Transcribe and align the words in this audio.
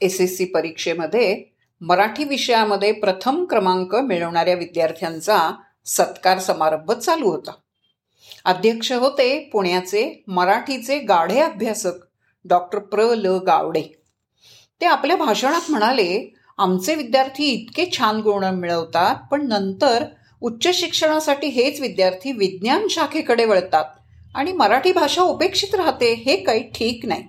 S 0.00 0.20
S 0.20 0.36
C 0.36 0.44
परीक्षेमध्ये 0.44 1.42
मराठी 1.80 2.24
विषयामध्ये 2.24 2.92
प्रथम 2.92 3.44
क्रमांक 3.44 3.94
मिळवणाऱ्या 3.94 4.54
विद्यार्थ्यांचा 4.54 5.38
सत्कार 5.86 6.38
समारंभ 6.38 6.92
चालू 6.92 7.30
होता. 7.30 7.50
अध्यक्ष 8.44 8.92
होते 8.92 9.38
पुण्याचे 9.52 10.22
मराठीचे 10.26 10.98
गाढे 10.98 11.40
अभ्यासक 11.40 12.00
डॉक्टर 12.44 12.78
प्र 12.78 13.14
ल 13.14 13.36
गावडे. 13.46 13.82
ते 14.80 14.86
आपल्या 14.86 15.16
भाषणात 15.16 15.70
म्हणाले 15.70 16.34
आमचे 16.58 16.94
विद्यार्थी 16.94 17.44
इतके 17.44 17.84
छान 17.98 18.20
गुण 18.20 18.44
मिळवतात 18.44 19.16
पण 19.30 19.46
नंतर 19.48 20.04
उच्च 20.42 20.68
शिक्षणासाठी 20.74 21.46
हेच 21.46 21.80
विद्यार्थी 21.80 22.32
विज्ञान 22.32 22.86
शाखेकडे 22.90 23.44
वळतात 23.44 23.84
आणि 24.34 24.52
मराठी 24.52 24.92
भाषा 24.92 25.22
उपेक्षित 25.22 25.74
राहते 25.74 26.12
हे 26.14 26.36
काही 26.36 26.62
ठीक 26.74 27.06
नाही. 27.06 27.24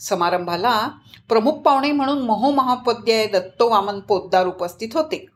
समारंभाला 0.00 0.88
प्रमुख 1.28 1.52
पाहुणे 1.52 1.92
म्हणून 1.92 2.22
महोमहापद्याय 2.22 3.26
दत्तो 3.26 3.68
वामन 3.70 4.00
पोद्दार 4.00 4.46
उपस्थित 4.46 4.88
होते. 4.94 5.26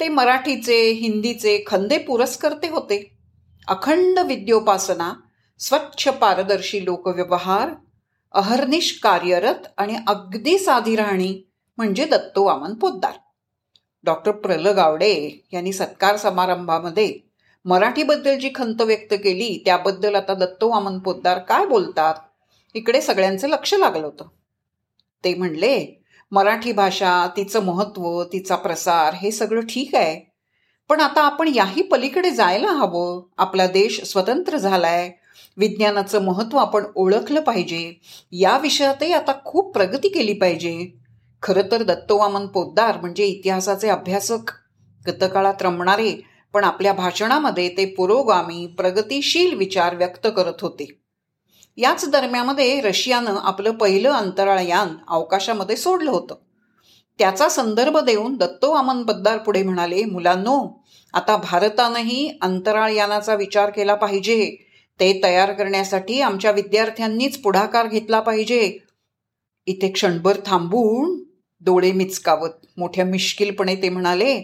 ते 0.00 0.08
मराठीचे 0.08 0.90
हिंदीचे 0.90 1.64
खंदे 1.66 1.98
पुरस्कर्ते 1.98 2.68
होते. 2.68 3.10
अखंड 3.68 4.18
विद्योपासना 4.18 5.12
स्वच्छ 5.58 6.08
पारदर्शी 6.08 6.84
लोकव्यवहार 6.84 7.70
अहर्निश 8.34 9.00
कार्यरत 9.02 9.66
आणि 9.78 9.96
अगदी 10.06 10.58
साधी 10.58 10.96
राहणी 10.96 11.48
म्हणजे 11.76 12.04
दत्तो 12.04 12.44
वामन 12.44 12.74
पोद्दार 12.74 13.12
डॉक्टर 14.04 14.30
प्रल 14.30 14.66
गावडे 14.66 15.44
यांनी 15.52 15.72
सत्कार 15.72 16.16
समारंभामध्ये 16.16 17.18
मराठीबद्दल 17.64 18.38
जी 18.38 18.50
खंत 18.54 18.82
व्यक्त 18.82 19.14
केली 19.14 19.62
त्याबद्दल 19.64 20.14
आता 20.14 20.34
दत्तो 20.34 20.68
वामन 20.68 20.98
पोद्दार 20.98 21.38
काय 21.38 21.66
बोलतात? 21.66 22.14
इकडे 22.74 23.00
सगळ्यांचं 23.00 23.48
लक्ष 23.48 23.74
लागलं 23.74 24.06
होतं. 24.06 24.24
ते 25.24 25.34
म्हणले 25.34 26.02
मराठी 26.30 26.72
भाषा 26.72 27.28
तिचं 27.36 27.64
महत्त्व 27.64 28.24
तिचा 28.24 28.56
प्रसार 28.56 29.14
हे 29.14 29.30
सगळं 29.30 29.60
ठीक 29.60 29.94
आहे. 29.94 30.34
पण 30.88 31.00
आता 31.00 31.22
आपण 31.22 31.50
याही 31.54 31.82
पलीकडे 31.82 32.30
जायला 32.30 32.68
हवं. 32.68 33.22
आपला 33.38 33.66
देश 33.66 34.02
स्वतंत्र 34.02 34.56
झालाय. 34.56 35.10
विज्ञानाचं 35.56 36.24
महत्त्व 36.24 36.58
आपण 36.58 36.84
ओळखलं 36.94 37.40
पाहिजे. 37.40 37.92
या 38.32 38.58
विषयातही 38.58 39.12
आता 39.12 39.32
खूप 39.44 39.74
प्रगती 39.74 40.08
केली 40.08 40.32
पाहिजे. 40.32 40.92
खरं 41.42 41.62
तर 41.70 41.82
दत्तोवामन 41.82 42.46
पोद्दार 42.46 43.00
म्हणजे 43.00 43.24
इतिहासाचे 43.24 43.88
अभ्यासक. 43.88 44.52
गतकाळात 45.06 45.54
रमणारे 45.60 46.22
पण 46.52 46.64
आपल्या 46.64 46.92
भाषणामध्ये 46.92 47.68
ते 47.68 47.86
पुरोगामी 47.86 48.66
प्रगतिशील 48.66 49.56
विचार 49.56 49.96
व्यक्त 49.96 50.26
करत 50.36 50.60
होते. 50.60 51.05
याच 51.78 52.08
दरम्यामध्ये 52.08 52.80
रशियानं 52.80 53.36
आपलं 53.42 53.70
पहिलं 53.70 54.10
अंतराळयान 54.10 54.88
अवकाशामध्ये 55.08 55.76
सोडलं 55.76 56.10
होतं. 56.10 56.34
त्याचा 57.18 57.48
संदर्भ 57.48 57.98
देऊन 57.98 58.36
दत्तोवामन 58.36 59.02
बद्दार 59.02 59.38
पुढे 59.38 59.62
म्हणाले 59.62 60.04
मुलांनो 60.04 60.84
आता 61.14 61.36
भारतानंही 61.36 62.38
अंतराळयानाचा 62.42 63.34
विचार 63.34 63.70
केला 63.70 63.94
पाहिजे. 63.94 64.56
ते 65.00 65.20
तयार 65.22 65.52
करण्यासाठी 65.52 66.20
आमच्या 66.20 66.50
विद्यार्थ्यांनीच 66.50 67.38
पुढाकार 67.42 67.86
घेतला 67.86 68.20
पाहिजे. 68.20 68.78
इथे 69.66 69.88
क्षणभर 69.88 70.36
थांबून 70.46 71.22
डोळे 71.60 71.92
मिचकावत. 71.92 72.50
मोठ्या 72.76 73.04
मिश्किलपणे 73.04 73.76
ते 73.76 73.88
म्हणाले 73.88 74.34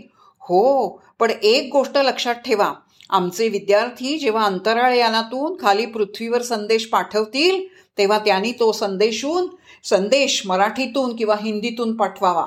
हो 0.40 0.88
पण 1.18 1.30
एक 1.42 1.68
गोष्ट 1.72 1.98
लक्षात 1.98 2.34
ठेवा. 2.34 2.72
आमचे 3.12 3.48
विद्यार्थी 3.48 4.18
जेव्हा 4.18 4.44
अंतराळयानातून 4.44 5.56
खाली 5.60 5.86
पृथ्वीवर 5.86 6.42
संदेश 6.42 6.86
पाठवतील 6.86 7.66
तेव्हा 7.98 8.18
त्यांनी 8.18 8.52
तो 8.52 8.72
संदेशून 8.72 9.46
संदेश 9.84 10.42
मराठीतून 10.46 11.16
किंवा 11.16 11.36
हिंदीतून 11.42 11.96
पाठवावा. 11.96 12.46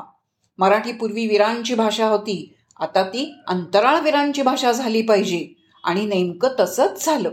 मराठी 0.58 0.92
पूर्वी 0.92 1.28
वीरांची 1.28 1.76
भाषा 1.76 2.08
होती. 2.08 2.54
आता 2.80 3.04
ती 3.04 3.36
अंतराळवीरांची 3.48 4.42
भाषा 4.42 4.72
झाली 4.72 5.02
पाहिजे. 5.02 5.48
आणि 5.84 6.06
नेमकं 6.06 6.50
तसंच 6.60 7.06
झालं. 7.06 7.30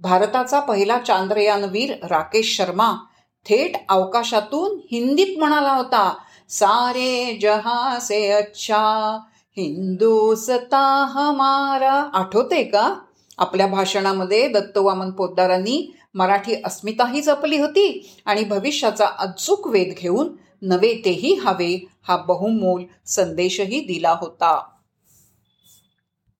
भारताचा 0.00 0.60
पहिला 0.60 0.98
चांद्रयानवीर 0.98 1.92
राकेश 2.06 2.56
शर्मा 2.56 2.92
थेट 3.46 3.72
अवकाशातून 3.88 4.80
हिंदीत 4.90 5.38
म्हणाला 5.38 5.72
होता 5.72 6.14
सारे 6.48 7.38
जहा 7.42 7.98
से 8.00 8.30
अच्छा 8.30 9.18
हिंदुसता 9.56 11.06
हमारा. 11.10 11.92
आठवते 11.92 12.64
का? 12.64 12.94
आपल्या 13.38 13.66
भाषणामध्ये 13.66 14.48
दत्तवामन 14.48 15.10
पोद्दारांनी 15.10 15.94
मराठी 16.14 16.54
अस्मिताही 16.64 17.20
जपली 17.20 17.58
होती 17.58 18.14
आणि 18.26 18.44
भविष्याचा 18.44 19.06
अचूक 19.18 19.66
वेध 19.66 19.94
घेऊन 19.98 20.28
नवे 20.62 21.02
तेही 21.04 21.34
हवे 21.34 21.86
हा 22.08 22.16
बहुमोल 22.16 22.82
संदेशही 23.06 23.80
दिला 23.80 24.16
होता. 24.20 24.62